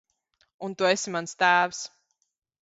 Un 0.67 0.73
tu 0.79 0.87
esi 0.93 1.13
mans 1.17 1.37
tēvs. 1.43 1.83